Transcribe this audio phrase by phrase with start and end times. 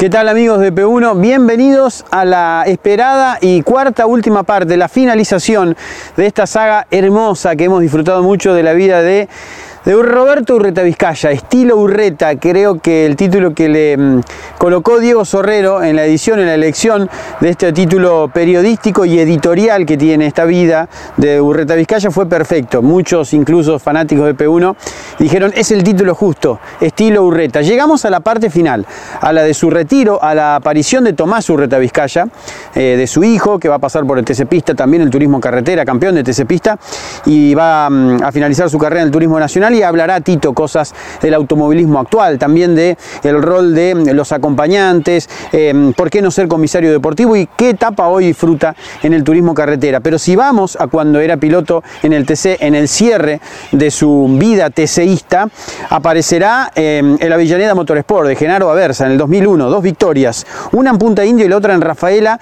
[0.00, 1.20] ¿Qué tal amigos de P1?
[1.20, 5.76] Bienvenidos a la esperada y cuarta última parte, la finalización
[6.16, 9.28] de esta saga hermosa que hemos disfrutado mucho de la vida de
[9.84, 14.20] de Roberto Urreta Vizcaya, estilo Urreta, creo que el título que le mm,
[14.58, 17.08] colocó Diego Sorrero en la edición, en la elección
[17.40, 20.86] de este título periodístico y editorial que tiene esta vida
[21.16, 22.82] de Urreta Vizcaya fue perfecto.
[22.82, 24.76] Muchos, incluso fanáticos de P1,
[25.18, 27.62] dijeron es el título justo, estilo Urreta.
[27.62, 28.84] Llegamos a la parte final,
[29.20, 32.26] a la de su retiro, a la aparición de Tomás Urreta Vizcaya,
[32.74, 35.40] eh, de su hijo, que va a pasar por el TC Pista, también el turismo
[35.40, 36.78] carretera, campeón de TC Pista,
[37.24, 41.34] y va mm, a finalizar su carrera en el turismo nacional hablará Tito cosas del
[41.34, 46.90] automovilismo actual, también de el rol de los acompañantes, eh, por qué no ser comisario
[46.92, 50.00] deportivo y qué etapa hoy disfruta en el turismo carretera.
[50.00, 53.40] Pero si vamos a cuando era piloto en el TC, en el cierre
[53.72, 55.48] de su vida TCista,
[55.88, 60.98] aparecerá eh, el Avellaneda Motorsport de Genaro Aversa en el 2001, dos victorias, una en
[60.98, 62.38] Punta Indio y la otra en Rafaela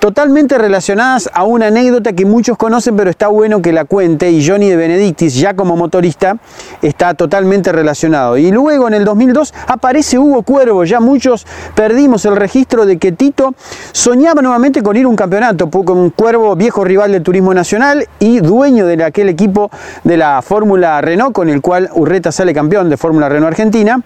[0.00, 4.44] totalmente relacionadas a una anécdota que muchos conocen, pero está bueno que la cuente, y
[4.44, 6.38] Johnny de Benedictis, ya como motorista,
[6.82, 8.38] está totalmente relacionado.
[8.38, 13.12] Y luego en el 2002 aparece Hugo Cuervo, ya muchos perdimos el registro de que
[13.12, 13.54] Tito
[13.92, 18.08] soñaba nuevamente con ir a un campeonato, con un Cuervo viejo rival del Turismo Nacional
[18.18, 19.70] y dueño de aquel equipo
[20.02, 24.02] de la Fórmula Renault, con el cual Urreta sale campeón de Fórmula Renault Argentina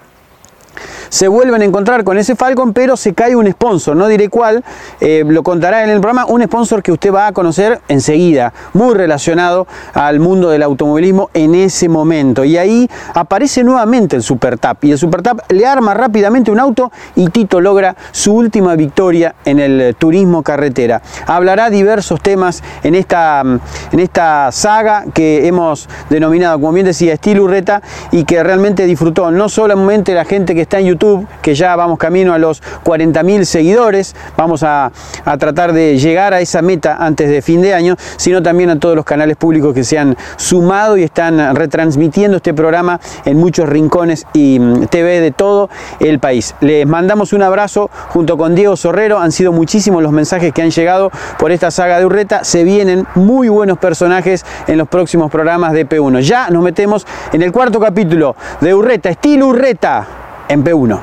[1.09, 4.65] se vuelven a encontrar con ese Falcon, pero se cae un sponsor, no diré cuál,
[5.01, 8.95] eh, lo contará en el programa, un sponsor que usted va a conocer enseguida, muy
[8.95, 12.45] relacionado al mundo del automovilismo en ese momento.
[12.45, 16.61] Y ahí aparece nuevamente el Super Tap, y el Super Tap le arma rápidamente un
[16.61, 21.03] auto y Tito logra su última victoria en el turismo carretera.
[21.27, 27.45] Hablará diversos temas en esta, en esta saga que hemos denominado, como bien decía, estilo
[27.45, 31.77] Urreta, y que realmente disfrutó no solamente la gente que está en YouTube, que ya
[31.77, 34.91] vamos camino a los 40.000 seguidores, vamos a,
[35.39, 38.97] tratar de llegar a esa meta antes de fin de año, sino también a todos
[38.97, 44.27] los canales públicos que se han sumado y están retransmitiendo este programa en muchos rincones
[44.33, 45.71] y mm, TV de todo
[46.01, 46.55] el país.
[46.61, 50.71] Les mandamos un abrazo junto con Diego Sorrero, han sido muchísimos los mensajes que han
[50.71, 55.73] llegado por esta saga de Urreta, se vienen muy buenos personajes en los próximos programas
[55.73, 56.21] de P1.
[56.21, 61.00] Ya nos metemos en el cuarto capítulo de Urreta, estilo Urreta en P1.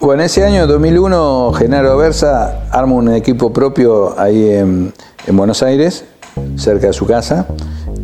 [0.00, 4.92] Bueno, ese año 2001 Genaro Versa arma un equipo propio ahí en,
[5.28, 6.04] Buenos Aires,
[6.56, 7.46] cerca de su casa,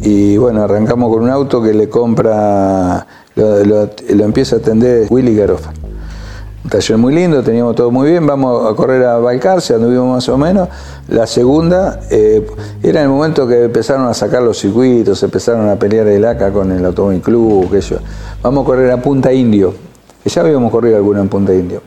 [0.00, 3.04] y bueno, arrancamos con un auto que le compra,
[3.34, 5.72] lo, empieza a atender Willy Garofa
[6.68, 10.38] taller muy lindo, teníamos todo muy bien, vamos a correr a Balcarce, anduvimos más o
[10.38, 10.68] menos.
[11.08, 12.46] La segunda eh,
[12.82, 16.72] era el momento que empezaron a sacar los circuitos, empezaron a pelear el ACA con
[16.72, 17.96] el Automóvil Club, qué yo.
[18.42, 19.74] Vamos a correr a Punta Indio,
[20.22, 21.82] que ya habíamos corrido alguna en Punta Indio.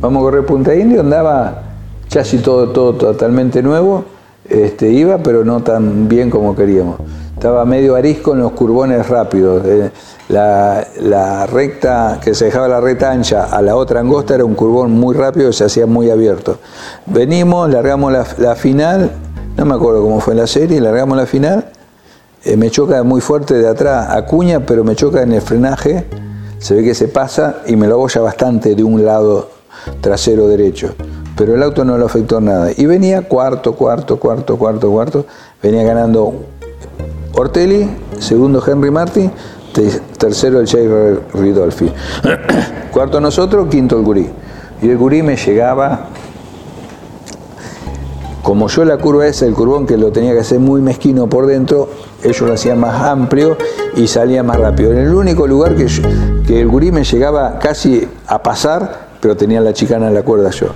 [0.00, 1.62] Vamos a correr Punta Indio, andaba
[2.08, 4.04] chasis todo, todo totalmente nuevo,
[4.48, 6.96] este, iba pero no tan bien como queríamos.
[7.42, 9.66] Estaba medio arisco en los curbones rápidos.
[9.66, 9.90] Eh,
[10.28, 14.92] la, recta, que se dejaba la recta ancha a la otra angosta era un curbón
[14.92, 16.58] muy rápido y se hacía muy abierto.
[17.04, 19.10] Venimos, largamos la, final,
[19.56, 21.72] no me acuerdo cómo fue la serie, largamos la final,
[22.44, 26.06] eh, me choca muy fuerte de atrás a cuña, pero me choca en el frenaje,
[26.58, 29.50] se ve que se pasa y me lo abolla bastante de un lado
[30.00, 30.94] trasero derecho.
[31.36, 32.70] Pero el auto no lo afectó nada.
[32.76, 35.26] Y venía cuarto, cuarto, cuarto, cuarto, cuarto.
[35.60, 36.34] Venía ganando
[37.34, 37.88] Ortelli,
[38.18, 39.30] segundo Henry Martin,
[40.18, 40.86] tercero el Jay
[41.32, 41.90] Ridolfi.
[42.92, 44.28] Cuarto nosotros, quinto el Gurí.
[44.82, 46.08] Y el Gurí me llegaba,
[48.42, 51.46] como yo la curva esa, el curbón que lo tenía que hacer muy mezquino por
[51.46, 51.88] dentro,
[52.22, 53.56] ellos lo hacían más amplio
[53.96, 54.92] y salía más rápido.
[54.92, 55.86] En el único lugar que,
[56.46, 60.50] que el Gurí me llegaba casi a pasar, pero tenía la chicana en la cuerda
[60.50, 60.66] yo.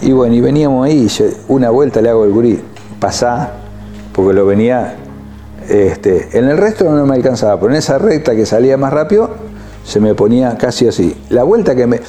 [0.00, 1.08] Y bueno, y veníamos ahí,
[1.48, 2.60] una vuelta le hago el Gurí,
[2.98, 3.50] pasá,
[4.12, 4.96] porque lo venía.
[5.68, 9.30] Este, en el resto no me alcanzaba, pero en esa recta que salía más rápido,
[9.84, 11.16] se me ponía casi así.
[11.30, 12.00] La vuelta que, me,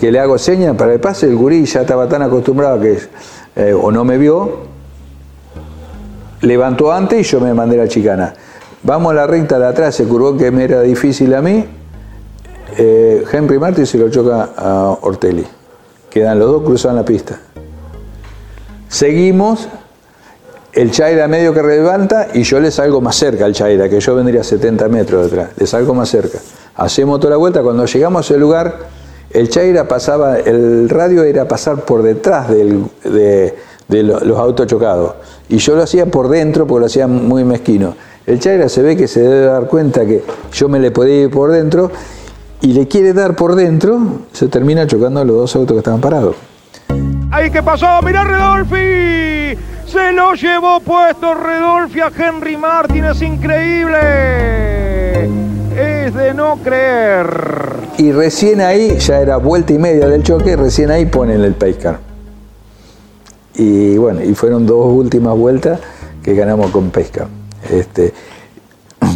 [0.00, 2.98] que le hago seña para el pase, el gurí ya estaba tan acostumbrado que
[3.56, 4.60] eh, o no me vio,
[6.40, 8.34] levantó antes y yo me mandé la chicana.
[8.82, 11.64] Vamos a la recta de atrás, se curvó que me era difícil a mí.
[12.76, 15.46] Eh, Henry Martin se lo choca a Ortelli.
[16.10, 17.38] Quedan los dos cruzados la pista.
[18.88, 19.68] Seguimos,
[20.72, 24.14] el Chaira medio que levanta y yo le salgo más cerca al Chaira, que yo
[24.14, 26.38] vendría a 70 metros detrás, le salgo más cerca.
[26.76, 28.76] Hacemos toda la vuelta, cuando llegamos a ese lugar,
[29.30, 33.54] el Chaira pasaba, el radio era pasar por detrás de,
[33.88, 35.14] los autos chocados.
[35.48, 37.94] Y yo lo hacía por dentro porque lo hacía muy mezquino.
[38.26, 40.22] El Chaira se ve que se debe dar cuenta que
[40.52, 41.90] yo me le podía ir por dentro
[42.62, 44.00] y le quiere dar por dentro,
[44.32, 46.36] se termina chocando los dos autos que estaban parados.
[47.30, 49.71] Ahí que pasó, mirá Redolfi.
[49.92, 53.98] Se lo llevó puesto Redolfi a Henry Martínez, increíble.
[55.76, 57.28] Es de no creer.
[57.98, 61.98] Y recién ahí, ya era vuelta y media del choque, recién ahí ponen el pace
[63.54, 65.78] Y bueno, y fueron dos últimas vueltas
[66.22, 67.28] que ganamos con pesca.
[67.70, 68.14] Este,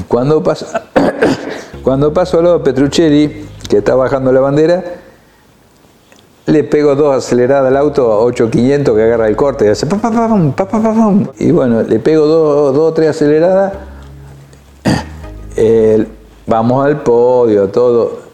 [0.08, 0.90] cuando pasa,
[1.82, 4.84] cuando de Petruccelli, que está bajando la bandera,
[6.46, 9.96] le pego dos aceleradas al auto a 8500 que agarra el corte y hace pa,
[9.96, 13.72] pa, pa, y bueno, le pego dos, dos tres aceleradas,
[16.46, 18.26] vamos al podio, todo.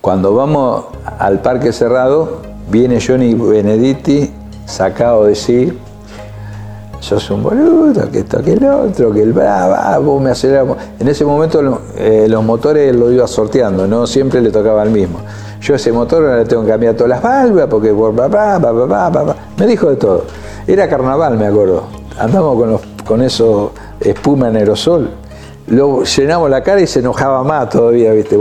[0.00, 0.84] Cuando vamos
[1.18, 4.32] al parque cerrado, viene Johnny Benedetti
[4.64, 5.76] sacado de sí,
[7.06, 10.76] sos un boludo, que esto, que el otro, que el brava, vos me aceleramos.
[10.98, 15.20] En ese momento eh, los motores lo iba sorteando, no siempre le tocaba al mismo.
[15.60, 17.92] Yo ese motor ahora le tengo que cambiar todas las válvulas porque
[19.56, 20.24] me dijo de todo.
[20.66, 21.84] Era carnaval, me acuerdo.
[22.18, 25.10] Andamos con, los, con eso espuma en aerosol.
[25.68, 28.36] Lo llenamos la cara y se enojaba más todavía, ¿viste?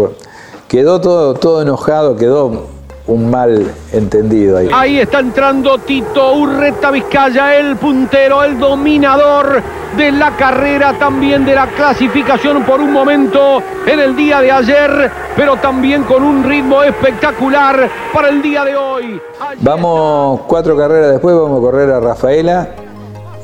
[0.67, 2.74] quedó todo, todo enojado, quedó
[3.07, 4.69] un mal entendido ahí.
[4.73, 9.61] Ahí está entrando Tito Urreta Vizcaya, el puntero, el dominador
[9.95, 15.11] de la carrera, también de la clasificación por un momento en el día de ayer,
[15.35, 19.21] pero también con un ritmo espectacular para el día de hoy.
[19.61, 22.69] vamos cuatro carreras después, vamos a correr a Rafaela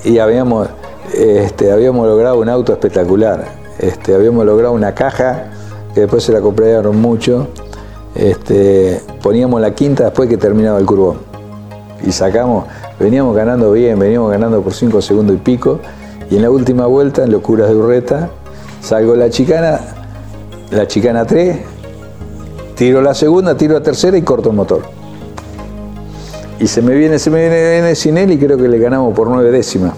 [0.03, 0.69] y habíamos,
[1.13, 3.45] este, habíamos logrado un auto espectacular.
[3.77, 5.45] Este, habíamos logrado una caja
[5.93, 7.47] que después se la compraron mucho
[8.15, 11.17] este, poníamos la quinta después que terminaba el curvón.
[12.05, 12.65] Y sacamos,
[12.99, 15.79] veníamos ganando bien, veníamos ganando por 5 segundos y pico.
[16.29, 18.29] Y en la última vuelta, en locuras de Urreta,
[18.81, 19.79] salgo la chicana,
[20.71, 21.59] la chicana 3,
[22.75, 24.81] tiro la segunda, tiro la tercera y corto el motor.
[26.59, 29.13] Y se me viene, se me viene, viene sin él y creo que le ganamos
[29.15, 29.93] por nueve décimas.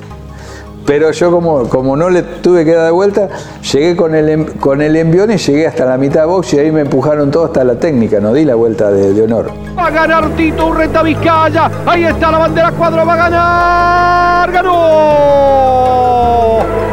[0.85, 3.29] Pero yo como, como no le tuve que dar de vuelta,
[3.71, 6.59] llegué con el, em, con el envión y llegué hasta la mitad de box y
[6.59, 9.51] ahí me empujaron todo hasta la técnica, no di la vuelta de, honor.
[9.77, 15.93] Va a ganar Tito Urreta Vizcaya, ahí está la bandera cuadro, va a ganar, ganó.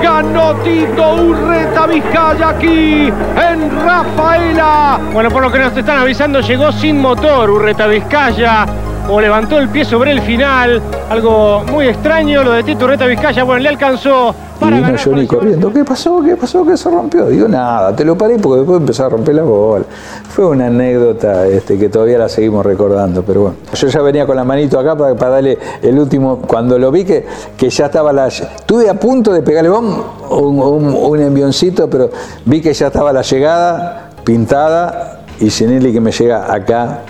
[0.03, 5.01] Ganó Tito Urreta Vizcaya aquí en Rafaela.
[5.13, 8.67] Bueno, por lo que nos están avisando, llegó sin motor Urreta Vizcaya
[9.11, 10.81] o levantó el pie sobre el final.
[11.09, 15.27] Algo muy extraño, lo de Tito Reta Vizcaya, bueno, le alcanzó para y vino Johnny
[15.27, 15.73] corriendo.
[15.73, 16.23] ¿Qué pasó?
[16.23, 16.65] ¿Qué pasó?
[16.65, 17.27] ¿Qué se rompió?
[17.27, 19.85] Digo, nada, te lo paré porque después empezó a romper la bola.
[20.29, 23.57] Fue una anécdota este, que todavía la seguimos recordando, pero bueno.
[23.75, 26.41] Yo ya venía con la manito acá para, para darle el último.
[26.47, 27.27] Cuando lo vi que,
[27.57, 28.29] que ya estaba la.
[28.29, 32.11] Estuve a punto de pegarle un, un, un envioncito, pero
[32.45, 37.01] vi que ya estaba la llegada pintada y Sinelli que me llega acá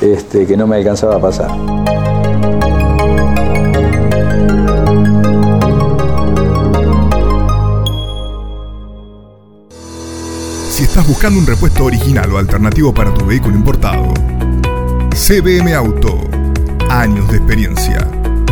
[0.00, 1.50] este, que no me alcanzaba a pasar.
[10.68, 14.12] Si estás buscando un repuesto original o alternativo para tu vehículo importado,
[15.14, 16.18] CBM Auto.
[16.90, 18.08] Años de experiencia.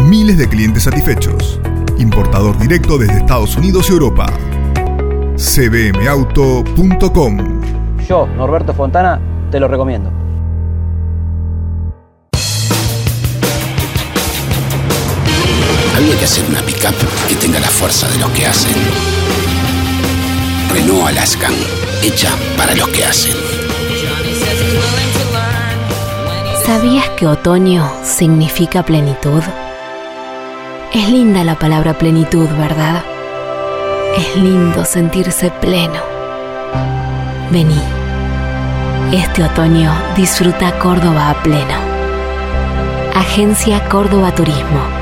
[0.08, 1.60] Miles de clientes satisfechos.
[1.98, 4.26] Importador directo desde Estados Unidos y Europa.
[5.36, 6.80] cbmauto.com.
[8.08, 9.20] Yo, Norberto Fontana,
[9.50, 10.21] te lo recomiendo.
[16.24, 16.94] Hacer una pickup
[17.28, 18.72] que tenga la fuerza de los que hacen.
[20.70, 21.52] Renault Alaskan,
[22.02, 23.32] hecha para los que hacen.
[26.64, 29.42] ¿Sabías que otoño significa plenitud?
[30.92, 33.02] Es linda la palabra plenitud, ¿verdad?
[34.16, 36.00] Es lindo sentirse pleno.
[37.50, 37.80] Vení.
[39.12, 41.78] Este otoño disfruta Córdoba a pleno.
[43.14, 45.01] Agencia Córdoba Turismo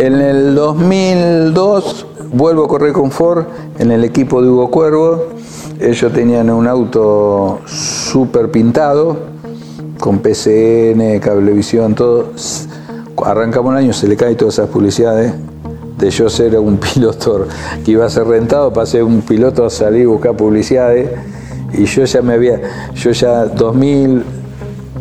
[0.00, 3.44] En el 2002 vuelvo a correr con Ford
[3.78, 5.26] en el equipo de Hugo Cuervo.
[5.78, 9.18] Ellos tenían un auto súper pintado,
[9.98, 12.32] con PCN, cablevisión, todo.
[13.22, 15.34] Arrancamos un año, se le caen todas esas publicidades.
[15.98, 17.46] De yo ser un piloto
[17.84, 21.10] que iba a ser rentado, pasé un piloto a salir a buscar publicidades.
[21.74, 22.58] Y yo ya me había,
[22.94, 24.24] yo ya 2000,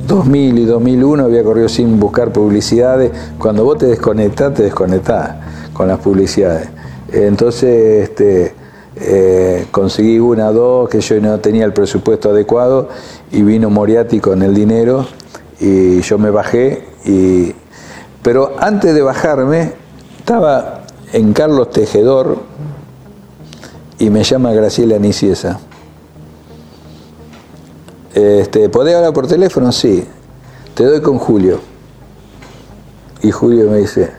[0.10, 3.12] 2000 y 2001 había corrido sin buscar publicidades.
[3.38, 5.36] Cuando vos te desconectás, te desconectás
[5.72, 6.68] con las publicidades.
[7.14, 8.56] Entonces este,
[8.96, 12.90] eh, conseguí una, dos, que yo no tenía el presupuesto adecuado
[13.32, 15.06] y vino Moriarty con el dinero
[15.60, 16.86] y yo me bajé.
[18.24, 19.74] Pero antes de bajarme,
[20.18, 22.40] estaba en Carlos Tejedor
[24.00, 25.60] y me llama Graciela Niciesa.
[28.14, 29.72] Este, ¿Podés hablar por teléfono?
[29.72, 30.06] Sí.
[30.74, 31.60] Te doy con Julio.
[33.22, 34.12] Y Julio me dice,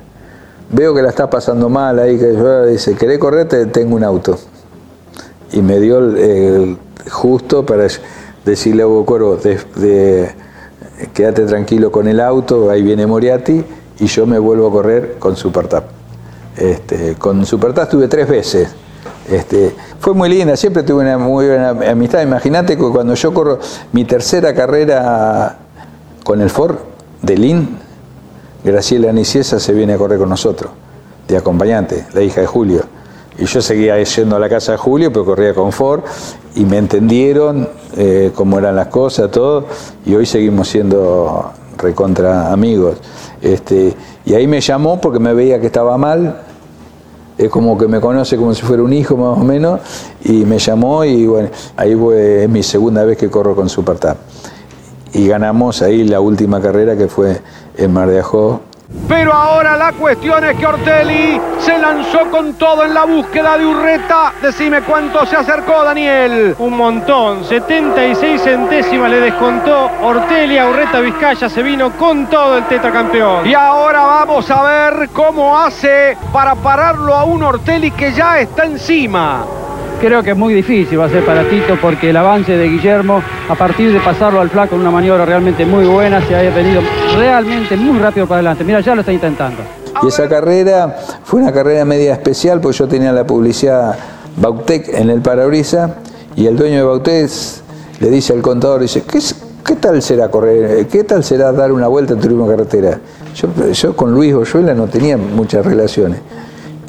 [0.70, 3.48] veo que la estás pasando mal ahí, que yo dice, ¿querés correr?
[3.48, 4.38] Te tengo un auto.
[5.52, 6.76] Y me dio el,
[7.10, 7.86] justo para
[8.44, 9.38] decirle a Hugo Cuervo,
[11.14, 13.64] quédate tranquilo con el auto, ahí viene Moriarty,
[13.98, 15.84] y yo me vuelvo a correr con Supertap.
[16.56, 18.68] Este, con Supertap estuve tres veces.
[19.30, 22.22] Este, fue muy linda, siempre tuve una muy buena amistad.
[22.22, 23.58] Imagínate que cuando yo corro
[23.92, 25.56] mi tercera carrera
[26.24, 26.76] con el Ford
[27.22, 27.78] de Lin,
[28.64, 30.72] Graciela Niciesa se viene a correr con nosotros,
[31.28, 32.82] de acompañante, la hija de Julio.
[33.38, 36.02] Y yo seguía yendo a la casa de Julio, pero corría con Ford,
[36.56, 39.66] y me entendieron eh, cómo eran las cosas, todo,
[40.04, 42.98] y hoy seguimos siendo recontra amigos.
[43.40, 43.94] Este,
[44.26, 46.42] y ahí me llamó porque me veía que estaba mal,
[47.40, 49.80] es como que me conoce como si fuera un hijo más o menos,
[50.24, 54.18] y me llamó y bueno, ahí fue, es mi segunda vez que corro con Supertap.
[55.14, 57.40] Y ganamos ahí la última carrera que fue
[57.76, 58.60] en Mar de Ajó.
[59.08, 63.66] Pero ahora la cuestión es que Ortelli se lanzó con todo en la búsqueda de
[63.66, 64.32] Urreta.
[64.40, 66.54] Decime cuánto se acercó, Daniel.
[66.58, 71.48] Un montón, 76 centésimas le descontó Ortelli a Urreta Vizcaya.
[71.48, 73.46] Se vino con todo el tetracampeón.
[73.46, 78.64] Y ahora vamos a ver cómo hace para pararlo a un Ortelli que ya está
[78.64, 79.44] encima.
[80.00, 83.22] Creo que es muy difícil va a ser para Tito porque el avance de Guillermo,
[83.50, 86.80] a partir de pasarlo al flaco en una maniobra realmente muy buena, se haya venido
[87.18, 88.64] realmente muy rápido para adelante.
[88.64, 89.58] Mira, ya lo está intentando.
[90.02, 93.94] Y esa carrera fue una carrera media especial porque yo tenía la publicidad
[94.38, 95.96] Bautec en el parabrisa
[96.34, 97.30] y el dueño de Bautec
[97.98, 99.18] le dice al contador, dice, ¿qué,
[99.66, 100.86] ¿qué tal será correr?
[100.86, 102.98] ¿Qué tal será dar una vuelta en turismo carretera?
[103.34, 106.20] Yo, yo con Luis Boyuela no tenía muchas relaciones.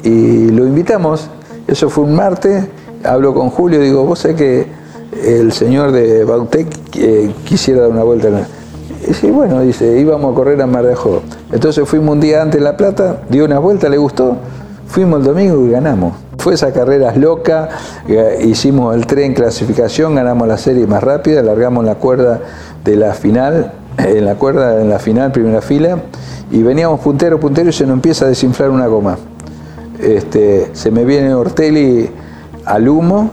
[0.02, 1.28] Y lo invitamos,
[1.66, 2.64] eso fue un martes,
[3.04, 4.66] hablo con Julio, digo, vos sabés que
[5.24, 8.28] el señor de Bautec eh, quisiera dar una vuelta.
[9.22, 11.22] Y bueno, dice, íbamos a correr a Mar de Ajó.
[11.52, 14.36] Entonces fuimos un día antes en La Plata, dio una vuelta, le gustó,
[14.86, 16.14] fuimos el domingo y ganamos.
[16.38, 17.68] Fue esa carrera loca,
[18.42, 22.40] hicimos el tren clasificación, ganamos la serie más rápida, largamos la cuerda
[22.84, 25.98] de la final, en la cuerda en la final, primera fila,
[26.50, 29.18] y veníamos puntero, puntero y se nos empieza a desinflar una goma.
[30.00, 32.10] Este, se me viene Ortelli
[32.64, 33.30] al humo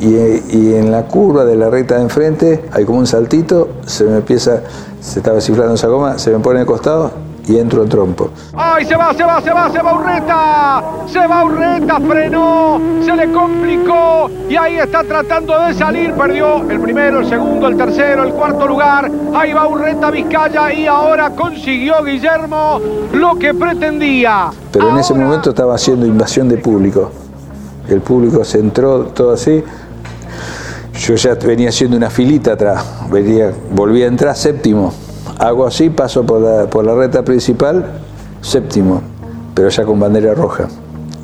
[0.00, 4.04] y, y, en la curva de la recta de enfrente hay como un saltito, se
[4.04, 4.62] me empieza,
[5.00, 7.12] se estaba cifrando esa goma, se me pone de costado
[7.46, 8.30] y entro al trompo.
[8.54, 10.82] ¡Ay, se va, se va, se va, se va Urreta!
[11.06, 16.12] Se va Urreta, frenó, se le complicó y ahí está tratando de salir.
[16.12, 19.10] Perdió el primero, el segundo, el tercero, el cuarto lugar.
[19.34, 22.80] Ahí va Urreta Vizcaya y ahora consiguió Guillermo
[23.12, 24.50] lo que pretendía.
[24.70, 24.96] Pero ahora...
[24.96, 27.10] en ese momento estaba haciendo invasión de público.
[27.88, 29.62] El público se entró todo así.
[30.98, 34.92] Yo ya venía haciendo una filita atrás, venía, volví a entrar séptimo.
[35.38, 37.84] Hago así, paso por la, por la recta principal,
[38.40, 39.00] séptimo,
[39.54, 40.68] pero ya con bandera roja.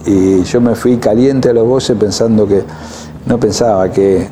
[0.06, 2.62] Y yo me fui caliente a los boxes pensando que,
[3.26, 4.26] no pensaba que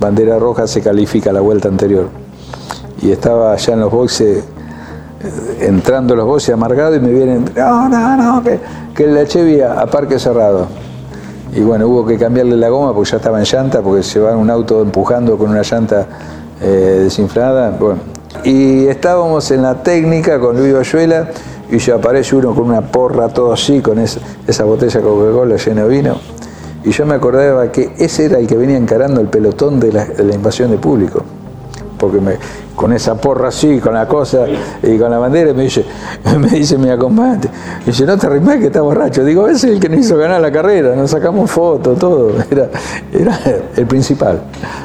[0.00, 2.08] bandera roja se califica la vuelta anterior.
[3.02, 4.42] Y estaba ya en los boxes,
[5.60, 8.58] entrando los boxes amargado y me vienen, no, no, no, que,
[8.94, 10.66] que la Chevy a parque cerrado.
[11.54, 14.50] Y bueno, hubo que cambiarle la goma porque ya estaba en llanta, porque llevaban un
[14.50, 16.06] auto empujando con una llanta
[16.60, 17.70] eh, desinflada.
[17.78, 18.00] Bueno,
[18.44, 21.30] y estábamos en la técnica con Luis Bayuela
[21.70, 25.84] y ya aparece uno con una porra todo así, con esa, esa botella Coca-Cola llena
[25.84, 26.16] de vino.
[26.84, 30.06] Y yo me acordaba que ese era el que venía encarando el pelotón de la,
[30.34, 31.22] invasión de público.
[31.98, 32.20] Porque
[32.78, 34.46] con esa porra así, con la cosa
[34.84, 35.84] y con la bandera, me dice,
[36.38, 37.48] me dice mi acompañante,
[37.80, 39.24] me dice, no te rimes que está borracho.
[39.24, 42.68] Digo, ese es el que nos hizo ganar la carrera, nos sacamos fotos, todo, era,
[43.12, 43.36] era
[43.76, 44.42] el principal.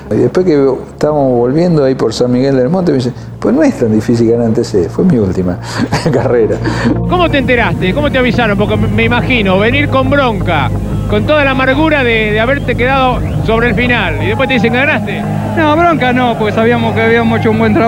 [0.10, 3.62] Y después que estábamos volviendo ahí por San Miguel del Monte, me dice, pues no
[3.62, 5.60] es tan difícil ganar TC, fue mi última
[6.12, 6.58] carrera.
[7.08, 7.94] ¿Cómo te enteraste?
[7.94, 8.58] ¿Cómo te avisaron?
[8.58, 10.72] Porque me imagino, venir con bronca,
[11.12, 14.74] con toda la amargura de, de haberte quedado sobre el final, y después te dicen
[14.74, 15.22] que ganaste.
[15.56, 17.83] No, bronca no, porque sabíamos que habíamos hecho un buen trabajo.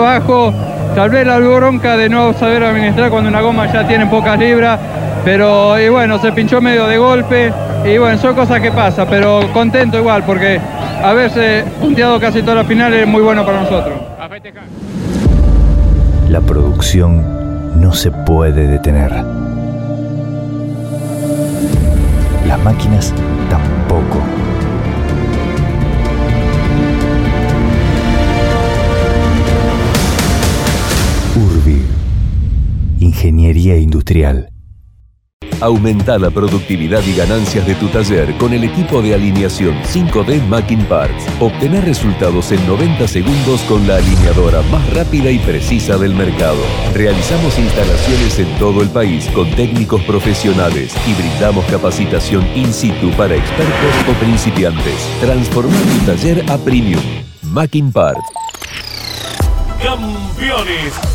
[0.96, 4.80] Tal vez la bronca de no saber administrar cuando una goma ya tiene pocas libras.
[5.24, 7.52] Pero bueno, se pinchó medio de golpe.
[7.84, 10.60] Y bueno, son cosas que pasan, pero contento igual, porque
[11.04, 14.00] haberse punteado casi todas las finales es muy bueno para nosotros.
[16.30, 19.12] La producción no se puede detener.
[22.48, 23.14] Las máquinas
[23.50, 24.20] tampoco.
[33.00, 34.50] Ingeniería Industrial.
[35.62, 40.86] Aumenta la productividad y ganancias de tu taller con el equipo de alineación 5D Macking
[40.86, 41.26] Parts.
[41.40, 46.62] Obtener resultados en 90 segundos con la alineadora más rápida y precisa del mercado.
[46.94, 53.36] Realizamos instalaciones en todo el país con técnicos profesionales y brindamos capacitación in situ para
[53.36, 54.96] expertos o principiantes.
[55.22, 57.02] Transforma tu taller a premium.
[57.44, 58.20] Macking Parts.
[59.82, 61.15] Campeones.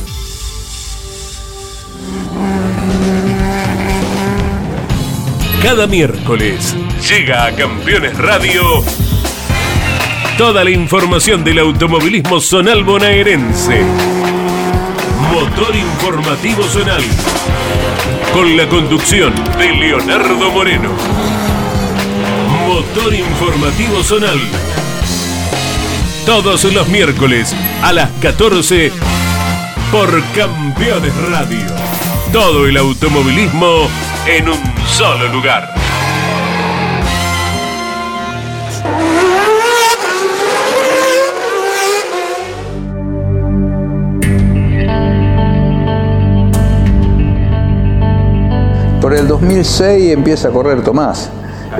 [5.63, 6.75] Cada miércoles
[7.07, 8.83] llega a Campeones Radio
[10.41, 13.83] toda la información del automovilismo zonal bonaerense.
[15.31, 17.03] Motor informativo zonal.
[18.33, 20.89] Con la conducción de Leonardo Moreno.
[22.67, 24.39] Motor informativo zonal.
[26.25, 28.91] Todos los miércoles a las 14
[29.91, 31.90] por Campeones Radio.
[32.31, 33.87] Todo el automovilismo
[34.25, 35.67] en un solo lugar.
[49.01, 51.29] Por el 2006 empieza a correr Tomás.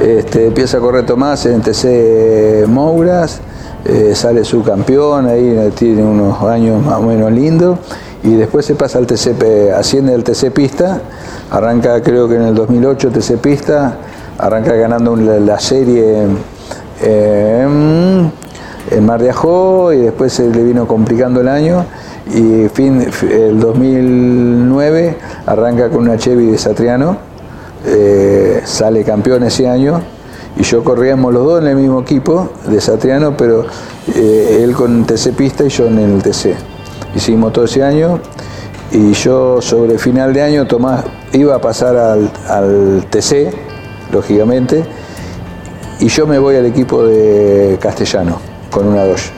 [0.02, 3.40] Este, empieza a correr Tomás en TC Mouras,
[3.86, 7.80] eh, sale su campeón, ahí tiene unos años más o menos lindos,
[8.24, 11.02] y después se pasa al TC, P- asciende al TC Pista,
[11.50, 13.98] arranca creo que en el 2008 TC Pista,
[14.38, 16.28] arranca ganando la, la serie
[17.02, 17.68] eh,
[18.92, 21.86] en Mar de Ajó y después se le vino complicando el año
[22.34, 27.18] y fin, el 2009 arranca con una Chevy de Satriano,
[27.86, 30.02] eh, sale campeón ese año
[30.56, 33.66] y yo corríamos los dos en el mismo equipo de Satriano, pero
[34.16, 36.56] eh, él con TC Pista y yo en el TC.
[37.16, 38.20] Hicimos todo ese año
[38.92, 43.54] y yo sobre final de año Tomás iba a pasar al, TC,
[44.12, 44.84] lógicamente,
[46.00, 49.32] y yo me voy al equipo de Castellano con una Dodge.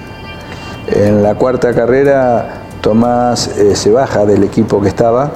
[0.87, 5.31] En la cuarta carrera Tomás eh, se baja del equipo que estaba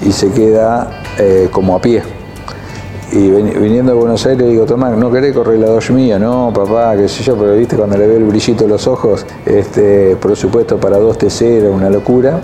[0.00, 2.17] y se queda eh, como a pie.
[3.10, 6.18] Y viniendo de Buenos Aires le digo, Tomás, ¿no querés correr la Dodge mía?
[6.18, 9.24] No, papá, qué sé yo, pero viste cuando le veo el brillito en los ojos,
[9.46, 12.40] este, por supuesto para 2 TC una locura.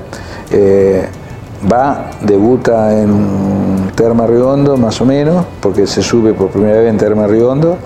[0.50, 1.06] Eh,
[1.70, 6.96] va, debuta en Terma Riondo, más o menos, porque se sube por primera vez en
[6.96, 7.76] Terma Riondo.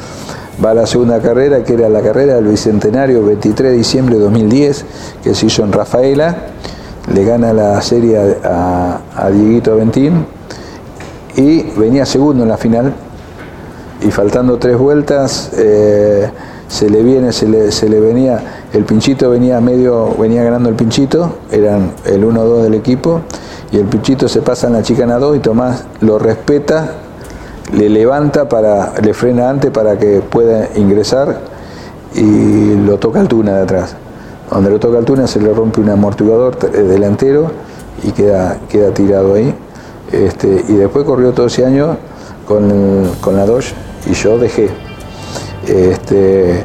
[0.65, 4.21] Va a la segunda carrera, que era la carrera del Bicentenario, 23 de diciembre de
[4.23, 4.85] 2010,
[5.25, 6.37] que se hizo en Rafaela.
[7.13, 10.38] Le gana la serie a, a, a Dieguito Aventín
[11.39, 12.93] y venía segundo en la final.
[14.07, 16.31] Y faltando tres vueltas, eh,
[16.69, 20.75] se le viene, se le, se le venía, el pinchito venía medio, venía ganando el
[20.75, 23.23] pinchito, eran el 1-2 del equipo,
[23.73, 26.95] y el pinchito se pasa en la chicana 2 y Tomás lo respeta,
[27.73, 31.41] le levanta para, le frena antes para que pueda ingresar
[32.15, 33.95] y lo toca al tuna de atrás.
[34.51, 37.51] Donde lo toca al tuna se le rompe un amortiguador eh, delantero
[38.03, 39.55] y queda, queda tirado ahí.
[40.13, 41.97] Este, y después corrió todo ese año
[42.47, 43.75] con, con la Dodge
[44.11, 44.71] y yo dejé.
[45.67, 46.65] Este,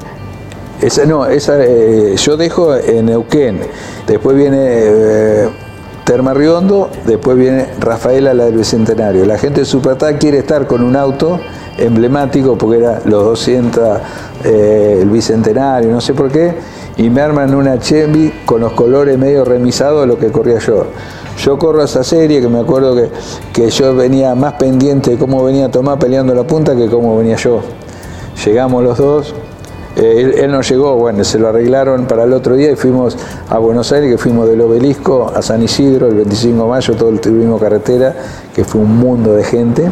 [0.81, 3.59] Esa no, esa eh, yo dejo en Neuquén.
[4.07, 5.49] Después viene eh,
[6.03, 9.25] Terma Riondo, después viene Rafaela, la del Bicentenario.
[9.25, 11.39] La gente de Supertá quiere estar con un auto
[11.77, 13.99] emblemático porque era los 200,
[14.43, 16.53] eh, el Bicentenario, no sé por qué,
[16.97, 20.87] y me arman una Chevy con los colores medio remisados de lo que corría yo.
[21.37, 23.09] Yo corro esa serie que me acuerdo que,
[23.53, 27.35] que yo venía más pendiente de cómo venía Tomás peleando la punta que cómo venía
[27.35, 27.61] yo.
[28.45, 29.33] Llegamos los dos,
[29.95, 33.15] eh, él, no llegó, bueno, se lo arreglaron para el otro día y fuimos
[33.47, 37.09] a Buenos Aires, que fuimos del obelisco a San Isidro el 25 de mayo, todo
[37.09, 38.15] el turismo carretera,
[38.55, 39.91] que fue un mundo de gente.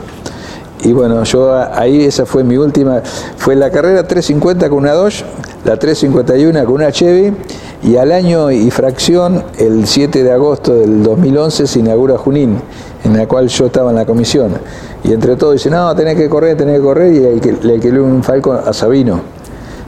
[0.83, 3.03] Y bueno, yo ahí esa fue mi última,
[3.37, 5.23] fue la carrera 350 con una Dodge,
[5.65, 7.35] la 351 con una Chevy,
[7.83, 12.59] y al año y fracción, el 7 de agosto del 2011, se inaugura Junín,
[13.03, 14.51] en la cual yo estaba en la comisión.
[15.03, 18.23] Y entre todos dicen, no, tenés que correr, tenés que correr, y le alquilé un
[18.23, 19.21] Falcon a Sabino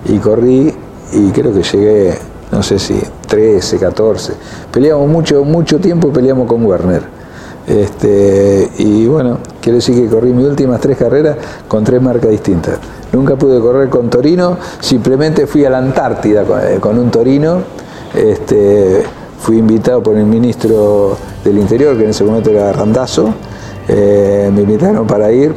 [0.05, 0.73] y corrí
[1.13, 2.13] y creo que llegué,
[2.51, 4.33] no sé si 13, 14.
[4.71, 7.01] Peleamos mucho, mucho tiempo, peleamos con Werner.
[7.65, 12.77] Este, y bueno, quiero decir que corrí mis últimas tres carreras con tres marcas distintas.
[13.13, 17.82] Nunca pude correr con Torino, simplemente fui a la Antártida con, eh, un Torino.
[18.13, 19.03] Este,
[19.39, 23.33] fui invitado por el ministro del Interior, que en ese momento era Randazo.
[23.87, 25.53] Eh, me invitaron para ir,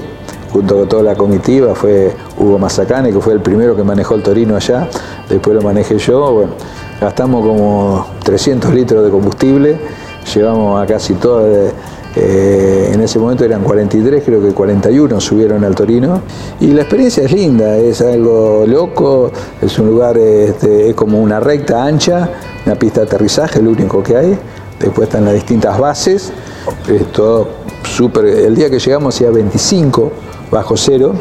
[0.50, 4.22] junto con toda la comitiva, fue Hugo Mazacane, que fue el primero que manejó el
[4.22, 4.88] Torino allá,
[5.28, 6.52] después lo manejé yo, bueno,
[7.00, 9.78] gastamos como 300 litros de combustible,
[10.34, 11.46] llevamos a casi todo,
[12.16, 16.22] eh, en ese momento eran 43, creo que 41 subieron al Torino,
[16.60, 21.40] y la experiencia es linda, es algo loco, es un lugar, este, es como una
[21.40, 22.30] recta ancha,
[22.64, 24.38] una pista de aterrizaje, el único que hay,
[24.80, 26.32] después están las distintas bases,
[27.84, 30.10] súper, el día que llegamos hacía 25,
[30.50, 31.12] bajo cero.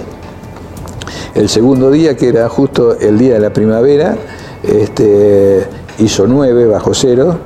[1.33, 4.15] El segundo día, que era justo el día de la primavera,
[4.63, 5.67] este,
[5.99, 7.37] hizo 9 bajo cero.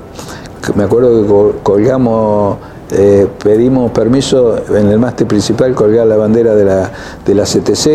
[0.75, 2.57] Me acuerdo que colgamos,
[2.91, 6.91] eh, pedimos permiso en el máster principal colgar la bandera de la,
[7.25, 7.87] de la CTC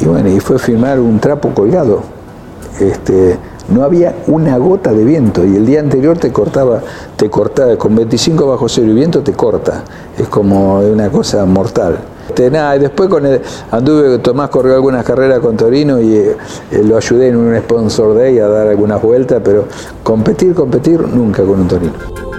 [0.00, 2.02] y bueno, y fue firmar un trapo colgado.
[2.78, 3.38] Este,
[3.68, 6.82] no había una gota de viento y el día anterior te cortaba,
[7.16, 9.82] te cortaba, con 25 bajo cero y viento te corta,
[10.16, 11.98] es como una cosa mortal.
[12.28, 13.40] Este, nada, y después con el,
[13.70, 16.36] anduve, Tomás corrió algunas carreras con Torino y eh,
[16.84, 19.64] lo ayudé en un sponsor day a dar algunas vueltas, pero
[20.02, 22.35] competir, competir nunca con un Torino.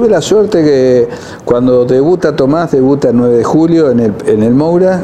[0.00, 1.08] Tuve la suerte que
[1.44, 5.02] cuando debuta Tomás, debuta el 9 de julio en el, en el Moura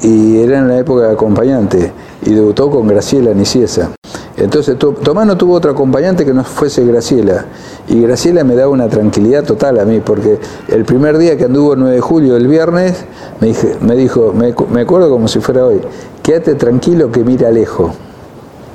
[0.00, 1.92] y era en la época de acompañante
[2.24, 3.90] y debutó con Graciela Niciesa.
[4.36, 7.46] Entonces Tomás no tuvo otro acompañante que no fuese Graciela.
[7.88, 11.72] Y Graciela me daba una tranquilidad total a mí, porque el primer día que anduvo
[11.72, 13.06] el 9 de julio, el viernes,
[13.40, 15.80] me, me dijo, me, acuerdo como si fuera hoy,
[16.22, 17.90] quédate tranquilo que mira lejos.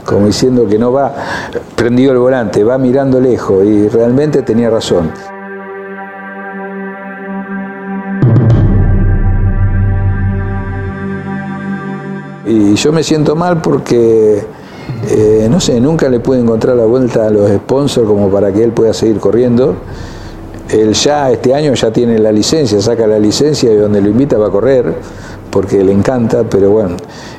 [0.06, 1.16] Como diciendo que no va
[1.78, 3.64] prendido el volante, va mirando lejos.
[3.64, 5.10] Y realmente tenía razón.
[12.54, 14.46] Y yo me siento mal porque
[15.10, 18.64] eh, no sé, nunca le pude encontrar la vuelta a los sponsors como para que
[18.64, 19.76] él pueda seguir corriendo.
[20.70, 24.38] Él ya este año ya tiene la licencia, saca la licencia y donde lo invita
[24.38, 24.94] va a correr,
[25.50, 26.96] porque le encanta, pero bueno,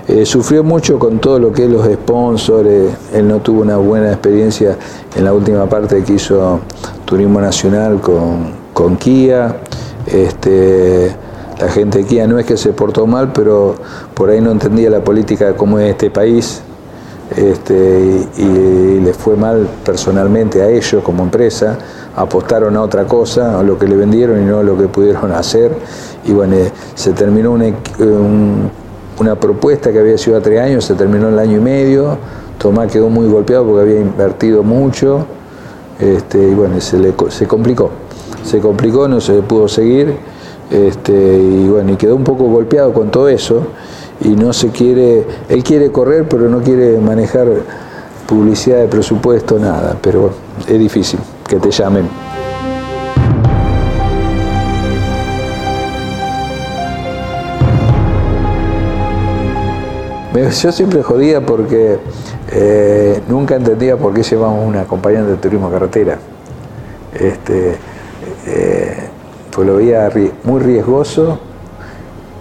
[0.09, 2.69] eh, sufrió mucho con todo lo que es los sponsors,
[3.13, 4.77] él no tuvo una buena experiencia
[5.17, 6.61] en la última parte que hizo
[7.05, 9.57] Turismo Nacional con, con Kia.
[10.07, 11.17] Este,
[11.65, 13.75] la gente de Kia no es que se portó mal, pero
[14.13, 16.61] por ahí no entendía la política de cómo es este país
[17.35, 21.79] este, y, les fue mal personalmente a ellos como empresa,
[22.17, 25.33] apostaron a otra cosa, a lo que le vendieron y no a lo que pudieron
[25.33, 25.73] hacer.
[26.27, 27.73] Y bueno, eh, se terminó una,
[29.19, 32.19] una propuesta que había sido a tres años, se terminó en el año y medio.
[32.59, 35.25] Tomás quedó muy golpeado porque había invertido mucho
[35.99, 37.89] este, y bueno, se, le, se complicó.
[38.45, 40.34] Se complicó, no se pudo seguir
[40.71, 43.67] este, y bueno, y quedó un poco golpeado con todo eso
[44.21, 47.49] y no se quiere, él quiere correr pero no quiere manejar
[48.27, 50.31] publicidad de presupuesto, nada, pero
[50.67, 52.09] es difícil que te llamen.
[60.35, 61.99] Yo siempre jodía porque
[62.51, 66.19] eh, nunca entendía por qué llevamos una acompañante de turismo carretera.
[67.15, 67.77] Este,
[68.47, 69.09] eh,
[69.55, 70.11] pues lo veía
[70.43, 71.39] muy riesgoso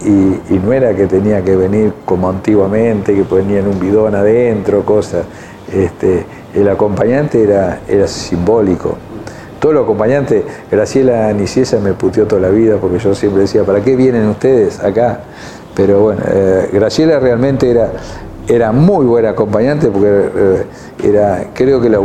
[0.03, 5.25] y, no era que tenía que venir como antiguamente, que ponían un bidón adentro, cosas.
[5.71, 8.97] Este, el acompañante era, era simbólico.
[9.59, 13.81] todos los acompañantes, Graciela Niciesa me puteó toda la vida porque yo siempre decía, ¿para
[13.81, 15.21] qué vienen ustedes acá?
[15.75, 17.91] Pero bueno, eh, Graciela realmente era,
[18.47, 20.65] era muy buena acompañante porque eh,
[21.03, 21.99] era, creo que la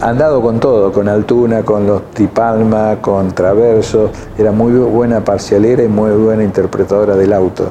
[0.00, 5.82] han dado con todo, con Altuna, con los Tipalma, con Traverso, era muy buena parcialera
[5.82, 7.70] y muy buena interpretadora del auto.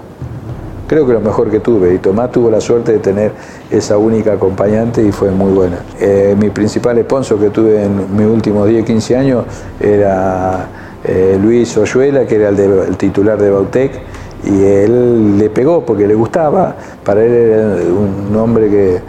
[0.87, 3.31] Creo que lo mejor que tuve, y Tomás tuvo la suerte de tener
[3.69, 5.79] esa única acompañante y fue muy buena.
[5.99, 9.45] Eh, mi principal sponsor que tuve en mis últimos 10, 15 años
[9.79, 10.67] era
[11.03, 14.01] eh, Luis Oyuela, que era el, el titular de Bautec,
[14.43, 18.99] y él le pegó porque le gustaba, para él era un hombre que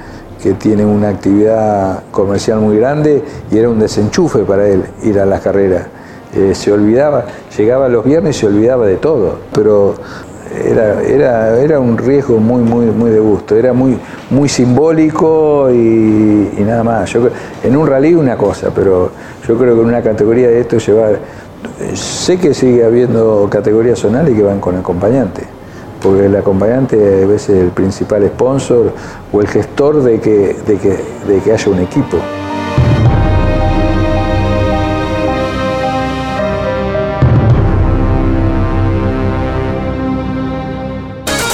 [0.43, 5.27] que tiene una actividad comercial muy grande y era un desenchufe para él ir a
[5.27, 5.87] las carreras.
[6.35, 7.25] Eh, se olvidaba,
[7.57, 9.95] llegaba los viernes y se olvidaba de todo, pero
[10.65, 13.99] era, era, era un riesgo muy, muy, muy de gusto, era muy,
[14.31, 17.13] muy simbólico y, nada más.
[17.13, 17.29] Yo,
[17.63, 19.11] en un rally una cosa, pero
[19.47, 21.19] yo creo que en una categoría de esto llevar,
[21.95, 25.60] sé que sigue habiendo categorías zonales que van con acompañante
[26.01, 28.93] porque el acompañante a veces es el principal sponsor
[29.33, 32.19] o el gestor de que, de que, de que haya un equipo.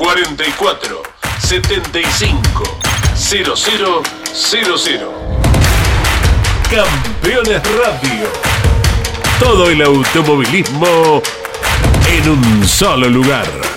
[0.00, 1.02] 44
[1.46, 2.78] 75
[3.14, 3.54] 00
[4.32, 5.12] 00
[6.70, 8.26] Campeones Radio.
[9.38, 11.22] Todo el automovilismo
[12.08, 13.69] en un solo lugar.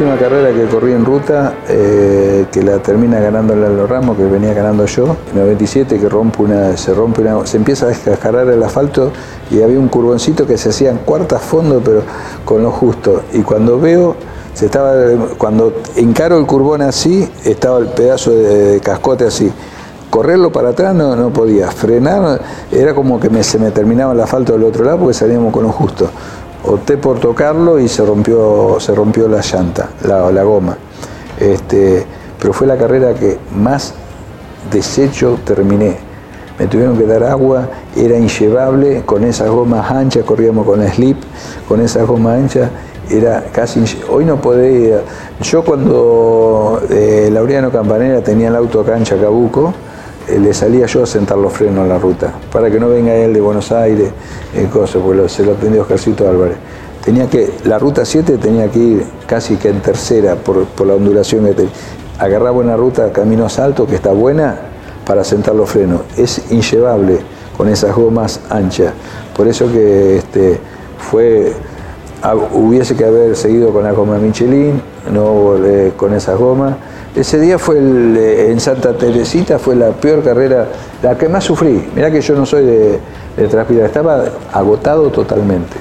[0.00, 4.54] Última carrera que corrí en ruta, eh, que la termina ganando Lalo Ramos, que venía
[4.54, 8.62] ganando yo, en 97 que rompe una, se rompe una, se empieza a descascarar el
[8.62, 9.12] asfalto
[9.50, 12.02] y había un curboncito que se hacía en cuartas fondo, pero
[12.46, 13.24] con lo justo.
[13.34, 14.16] Y cuando veo,
[14.54, 14.94] se estaba,
[15.36, 19.52] cuando encaro el curbón así, estaba el pedazo de, cascote así.
[20.08, 22.40] Correrlo para atrás no, no podía, frenar,
[22.72, 25.68] era como que se me terminaba el asfalto del otro lado porque salíamos con lo
[25.70, 26.08] justo
[26.64, 30.76] opté por tocarlo y se rompió, se rompió la llanta, la, la goma.
[31.38, 32.04] Este,
[32.38, 33.94] pero fue la carrera que más
[34.70, 35.96] deshecho terminé.
[36.58, 41.16] Me tuvieron que dar agua, era inllevable, con esas gomas anchas, corríamos con la slip,
[41.66, 42.70] con esas gomas anchas,
[43.08, 43.82] era casi...
[44.10, 45.00] Hoy no podía...
[45.40, 49.72] Yo cuando eh, Laureano Campanera tenía el auto acá en Chacabuco,
[50.28, 53.32] le salía yo a sentar los frenos en la ruta, para que no venga él
[53.32, 54.10] de Buenos Aires,
[54.54, 56.56] en cosas, porque se lo aprendió Oscarcito Álvarez.
[57.04, 61.46] Tenía que, la ruta 7 tenía que ir casi que en tercera por, la ondulación
[61.46, 61.72] que tenía.
[62.18, 64.60] Agarraba una ruta caminos altos que está buena
[65.06, 66.02] para sentar los frenos.
[66.18, 67.20] Es inllevable
[67.56, 68.92] con esas gomas anchas.
[69.34, 70.60] Por eso que este,
[70.98, 71.54] fue,
[72.52, 75.54] hubiese que haber seguido con la goma Michelin, no
[75.96, 76.76] con esas gomas
[77.14, 80.66] ese día fue eh, en Santa Teresita, fue la peor carrera,
[81.02, 81.90] la que más sufrí.
[81.94, 82.98] Mirá que yo no soy de,
[83.36, 85.76] de transpirar, estaba agotado totalmente.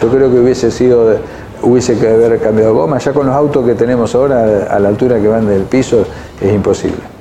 [0.00, 1.16] Yo creo que hubiese sido,
[1.62, 2.98] hubiese que haber cambiado goma.
[2.98, 6.04] Ya con los autos que tenemos ahora, a la altura que van del piso,
[6.40, 7.13] es imposible.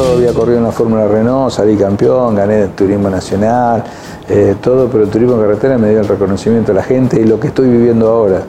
[0.00, 3.84] Todo había corrido en la Fórmula Renault, salí campeón, gané el Turismo Nacional,
[4.30, 7.38] eh, todo, pero el turismo carretera me dio el reconocimiento a la gente y lo
[7.38, 8.40] que estoy viviendo ahora.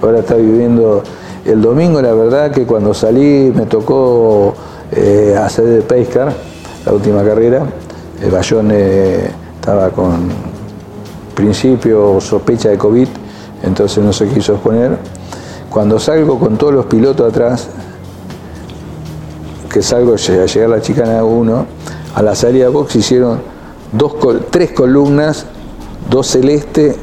[0.00, 1.02] Ahora estoy viviendo
[1.44, 4.54] el domingo, la verdad que cuando salí me tocó
[4.92, 6.32] eh, hacer de Pescar,
[6.86, 7.66] la última carrera.
[8.22, 10.28] El Bayón estaba con
[11.34, 13.08] principio sospecha de COVID,
[13.64, 14.96] entonces no se quiso exponer.
[15.68, 17.70] Cuando salgo con todos los pilotos atrás,
[19.72, 21.66] que salgo a llegar a la chicana 1,
[22.14, 23.40] a la salida box hicieron
[23.92, 24.14] dos,
[24.50, 25.46] tres columnas,
[26.10, 26.94] dos celeste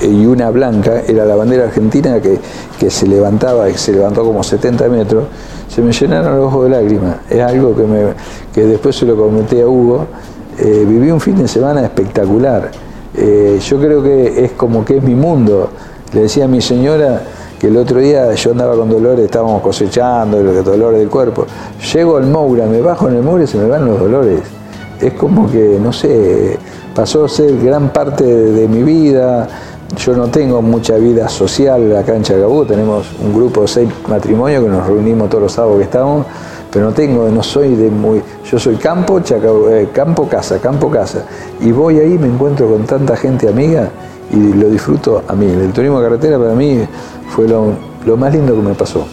[0.00, 2.38] y una blanca, era la bandera argentina que,
[2.90, 5.24] se levantaba, que se levantó como 70 metros,
[5.68, 7.16] se me llenaron los ojos de lágrimas.
[7.28, 8.00] Es algo que, me,
[8.52, 10.06] que después se lo comenté a Hugo.
[10.58, 12.70] Eh, viví un fin de semana espectacular.
[13.16, 15.70] Eh, yo creo que es como que es mi mundo.
[16.12, 17.22] Le decía a mi señora
[17.64, 21.46] que el otro día yo andaba con dolores, estábamos cosechando, dolores del cuerpo.
[21.94, 24.42] Llego al Moura, me bajo en el Moura y se me van los dolores
[25.00, 26.58] es como que, no sé,
[26.94, 29.48] pasó a ser gran parte de, mi vida.
[29.96, 34.62] Yo no tengo mucha vida social acá en Chacabú, tenemos un grupo de seis matrimonios
[34.62, 36.26] que nos reunimos todos los sábados que estamos,
[36.70, 41.24] pero no tengo, no soy de muy, yo soy campo, eh, campo casa, campo casa,
[41.60, 43.90] y voy ahí, me encuentro con tanta gente amiga
[44.34, 45.46] y lo disfruto a mí.
[45.46, 46.86] El turismo de carretera para mí
[47.28, 49.06] fue lo más lindo que me pasó.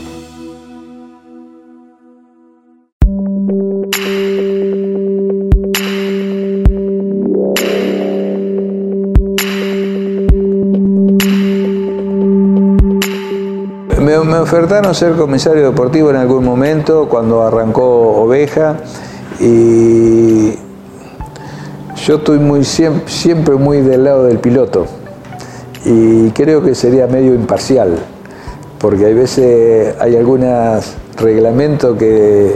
[14.42, 18.78] ofertaron ser comisario deportivo en algún momento cuando arrancó Oveja
[19.40, 20.56] y
[21.96, 24.88] yo estoy muy siempre, muy del lado del piloto
[25.86, 27.98] y creo que sería medio imparcial
[28.82, 32.56] porque hay veces hay algunos reglamentos que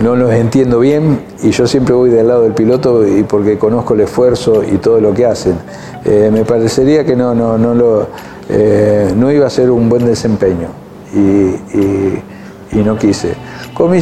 [0.00, 3.94] no los entiendo bien y yo siempre voy del lado del piloto y porque conozco
[3.94, 5.56] el esfuerzo y todo lo que hacen.
[6.04, 8.08] Eh, me parecería que no, no, no lo
[8.48, 10.68] eh, no iba a ser un buen desempeño
[11.14, 13.34] y, no quise.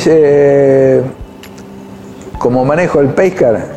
[0.06, 1.02] Eh,
[2.38, 3.75] como manejo el Pescar,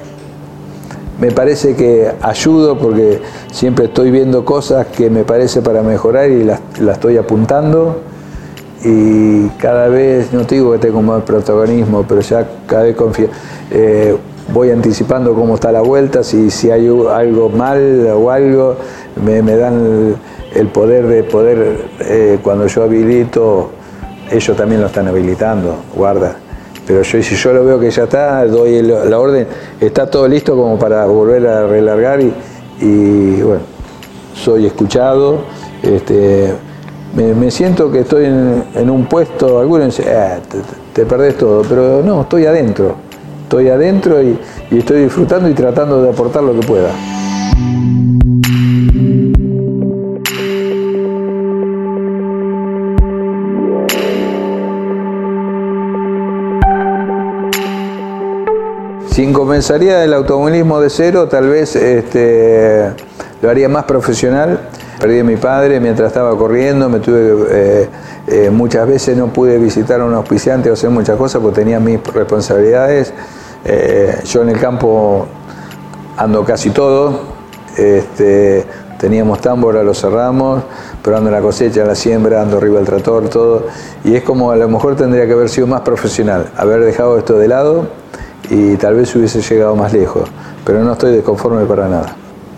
[1.19, 6.43] me parece que ayudo porque siempre estoy viendo cosas que me parece para mejorar y
[6.43, 8.01] las, estoy apuntando
[8.83, 13.27] y cada vez, no te digo que tengo más protagonismo, pero ya cada vez confío,
[13.71, 14.15] eh,
[14.53, 18.75] voy anticipando cómo está la vuelta, si, si hay algo mal o algo,
[19.21, 20.15] me, me dan
[20.55, 23.71] el poder de poder, eh, cuando yo habilito,
[24.31, 26.37] ellos también lo están habilitando, guarda.
[26.89, 29.45] Pero yo, si yo lo veo que ya está, doy la orden,
[29.79, 33.61] está todo listo como para volver a relargar y, bueno,
[34.33, 35.41] soy escuchado,
[35.83, 36.51] este,
[37.15, 40.39] me, siento que estoy en, un puesto, algunos dicen, ah,
[40.91, 42.95] te, perdés todo, pero no, estoy adentro,
[43.43, 44.39] estoy adentro y
[44.71, 46.89] estoy disfrutando y tratando de aportar lo que pueda.
[59.19, 62.89] Si comenzaría el automovilismo de cero, tal vez este,
[63.41, 64.69] lo haría más profesional.
[64.97, 67.89] Perdí a mi padre mientras estaba corriendo, me tuve eh,
[68.27, 71.81] eh, muchas veces no pude visitar a un auspiciante o hacer muchas cosas porque tenía
[71.81, 73.11] mis responsabilidades.
[73.65, 75.27] Eh, yo en el campo
[76.15, 77.19] ando casi todo.
[77.75, 78.65] Este,
[79.01, 80.63] teníamos tambora, lo cerramos,
[81.03, 83.67] pero ando en la cosecha, en la siembra, ando arriba del tractor, todo.
[84.05, 87.37] Y es como a lo mejor tendría que haber sido más profesional, haber dejado esto
[87.37, 87.99] de lado
[88.49, 90.29] y tal vez hubiese llegado más lejos.
[90.65, 92.15] Pero no estoy desconforme para nada.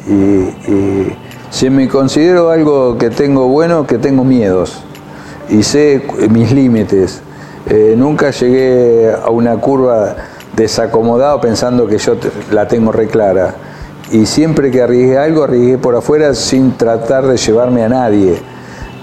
[0.08, 1.14] y
[1.52, 4.84] si me considero algo que tengo bueno, que tengo miedos
[5.50, 7.22] y sé mis límites.
[7.70, 10.16] Eh, nunca llegué a una curva
[10.56, 12.16] desacomodado pensando que yo
[12.52, 13.56] la tengo reclara.
[14.12, 18.38] Y siempre que arriesgué algo, arriesgué por afuera sin tratar de llevarme a nadie.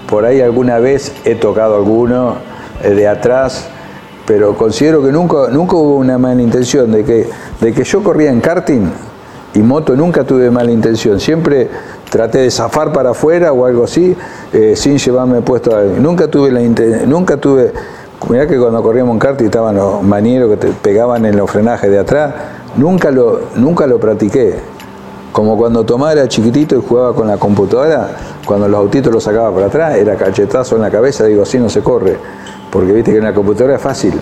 [0.09, 2.37] Por ahí alguna vez he tocado alguno
[2.83, 3.69] eh, de atrás,
[4.29, 7.27] pero considero que nunca, nunca hubo una mala intención de que,
[7.59, 8.87] de que yo corría en karting
[9.55, 11.19] y moto, nunca tuve mala intención.
[11.19, 11.67] Siempre
[12.11, 14.15] traté de zafar para afuera o algo así,
[14.53, 16.61] eh, sin llevarme puesto a Nunca tuve la
[17.07, 17.73] nunca tuve,
[18.29, 21.89] mirá que cuando corríamos en kart estaban los manieros que te pegaban en los frenajes
[21.89, 22.31] de atrás,
[22.77, 24.59] nunca lo, nunca lo practiqué.
[25.31, 28.15] Como cuando Tomás era chiquitito y jugaba con la computadora,
[28.45, 31.69] cuando los autitos los sacaba para atrás, era cachetazo en la cabeza, digo, así no
[31.69, 32.17] se corre,
[32.71, 34.13] porque viste que en la computadora es fácil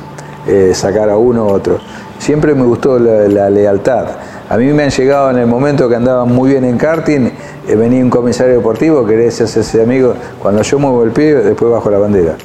[0.48, 1.80] eh, sacar a uno u otro.
[2.20, 4.08] Siempre me gustó la lealtad.
[4.50, 7.30] A mí me han llegado en el momento que andaba muy bien en karting,
[7.68, 11.70] eh, venía un comisario deportivo que decía ese amigo, cuando yo muevo el pie, después
[11.70, 12.36] bajo la bandera.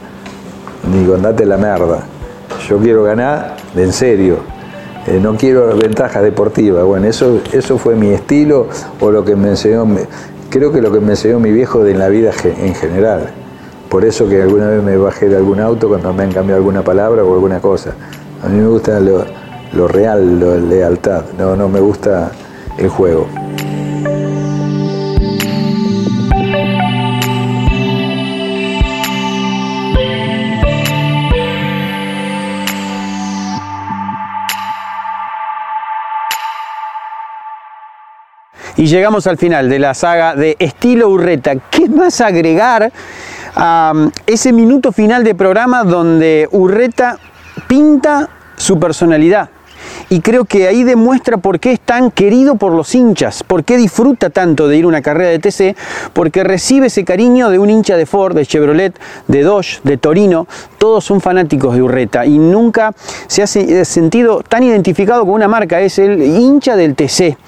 [0.93, 2.01] Digo, andate la merda.
[2.69, 4.39] Yo quiero ganar de en serio.
[5.07, 6.85] Eh, no quiero ventajas deportivas.
[6.85, 8.67] Bueno, eso, eso fue mi estilo
[9.01, 9.87] o lo que me enseñó,
[10.51, 13.42] creo que lo que me enseñó mi viejo de la vida en general.
[13.93, 16.83] Por eso que alguna vez me bajé de algún auto cuando me han cambiado alguna
[16.83, 17.93] palabra o alguna cosa.
[18.43, 19.23] A mí me gusta lo,
[19.75, 21.25] lo real, la lealtad.
[21.37, 22.33] No, no me gusta
[22.79, 23.29] el juego.
[38.75, 41.57] Y llegamos al final de la saga de Estilo Urreta.
[41.71, 42.91] ¿Qué más agregar
[43.55, 43.93] a
[44.27, 47.19] ese minuto final de programa donde Urreta
[47.69, 49.51] pinta su personalidad?
[50.13, 53.79] Y creo que ahí demuestra por qué es tan querido por los hinchas, por qué
[53.79, 55.75] disfruta tanto de ir a una carrera de TC,
[56.13, 58.93] porque recibe ese cariño de un hincha de Ford, de Chevrolet,
[59.27, 60.47] de Dodge, de Torino,
[60.77, 62.93] todos son fanáticos de Urreta y nunca
[63.27, 67.39] se ha sentido tan identificado con una marca, es el hincha del TC.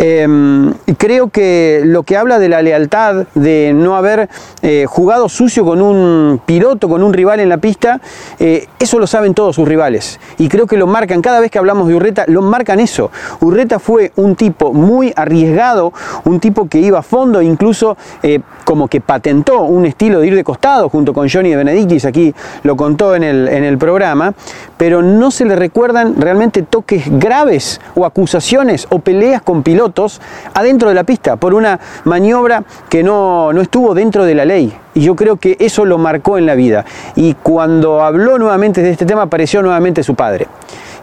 [0.00, 4.28] Em, creo que lo que habla de la lealtad, de no haber
[4.62, 8.00] eh, jugado sucio con un piloto, con un rival en la pista,
[8.38, 10.20] eh, eso lo saben todos sus rivales.
[10.38, 13.10] Y creo que lo marcan, cada vez que hablamos de Urreta, lo marcan eso.
[13.40, 15.92] Urreta fue un tipo muy arriesgado,
[16.24, 20.36] un tipo que iba a fondo, incluso eh, como que patentó un estilo de ir
[20.36, 22.32] de costado junto con Johnny de Benedictis, aquí
[22.62, 24.32] lo contó en el, en el programa,
[24.76, 30.20] pero no se le recuerdan realmente toques graves o acusaciones o peleas con pilotos
[30.54, 34.72] adentro de la pista por una maniobra que no, no estuvo dentro de la ley.
[34.94, 36.84] Y yo creo que eso lo marcó en la vida.
[37.14, 40.46] Y cuando habló nuevamente de este tema apareció nuevamente su padre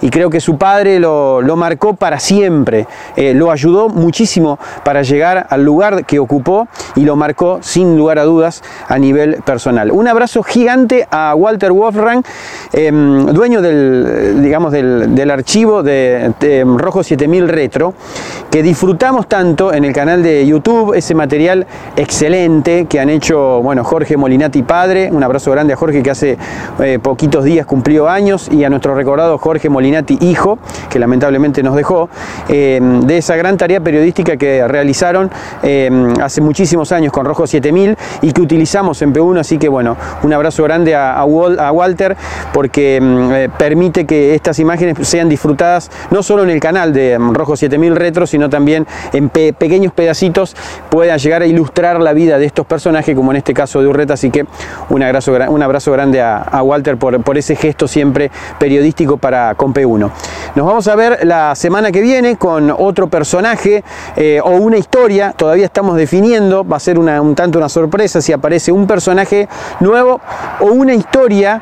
[0.06, 2.86] y creo que su padre lo, marcó para siempre,
[3.16, 8.20] eh, lo ayudó muchísimo para llegar al lugar que ocupó y lo marcó sin lugar
[8.20, 9.91] a dudas a nivel personal.
[9.91, 12.22] Un abrazo gigante a Walter Wolfram,
[12.72, 16.32] em, dueño del, digamos, del, archivo de,
[16.78, 17.95] Rojo 7000 Retro,
[18.51, 23.84] que disfrutamos tanto en el canal de YouTube, ese material excelente que han hecho bueno,
[23.84, 26.38] Jorge Molinati padre, un abrazo grande a Jorge que hace
[26.80, 31.75] eh, poquitos días cumplió años y a nuestro recordado Jorge Molinati hijo, que lamentablemente nos
[31.75, 32.09] dejó,
[32.49, 35.29] eh, de esa gran tarea periodística que realizaron
[35.63, 39.97] eh, hace muchísimos años con Rojo 7000 y que utilizamos en P1, así que bueno,
[40.23, 42.15] un abrazo grande a, Walter
[42.53, 47.17] porque mm, eh, permite que estas imágenes sean disfrutadas no solo en el canal de
[47.17, 50.55] mm, Rojo 7000 Retro, sino también en pequeños pedacitos
[50.89, 54.13] puedan llegar a ilustrar la vida de estos personajes, como en este caso de Urreta,
[54.13, 54.45] así que
[54.89, 59.73] un abrazo, un abrazo grande a, Walter por, por ese gesto siempre periodístico para con
[59.76, 60.09] P1.
[60.55, 63.84] Nos vamos a ver la semana que viene con otro personaje
[64.15, 68.32] eh, o una historia, todavía estamos definiendo, va a ser un tanto una sorpresa si
[68.32, 69.49] aparece un personaje
[69.82, 70.21] nuevo
[70.61, 71.61] o una historia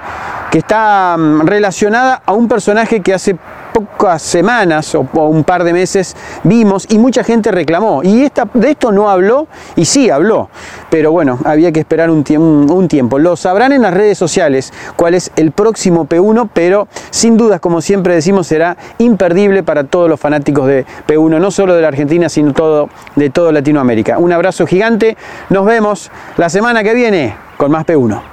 [0.52, 3.36] que está mm, relacionada a un personaje que hace
[3.74, 8.04] pocas semanas o, un par de meses vimos y mucha gente reclamó.
[8.04, 10.50] Y esta, de esto no habló y sí habló.
[10.90, 12.24] Pero bueno, había que esperar un,
[12.70, 13.20] un tiempo.
[13.20, 17.82] Lo sabrán en las redes sociales cuál es el próximo P1, pero sin dudas, como
[17.82, 22.30] siempre decimos, será imperdible para todos los fanáticos de P1, no solo de la Argentina,
[22.30, 24.18] sino todo, de toda Latinoamérica.
[24.20, 25.18] Un abrazo gigante.
[25.50, 28.33] Nos vemos la semana que viene con más P1.